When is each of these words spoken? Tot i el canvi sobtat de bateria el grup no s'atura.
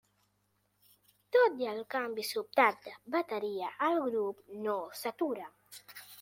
Tot 1.35 1.61
i 1.65 1.69
el 1.73 1.81
canvi 1.97 2.25
sobtat 2.31 2.81
de 2.87 2.95
bateria 3.17 3.71
el 3.91 4.03
grup 4.09 4.43
no 4.65 4.81
s'atura. 5.03 5.49